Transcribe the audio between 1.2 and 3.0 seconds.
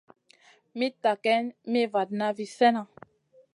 geyn mi vatna vi slèhna.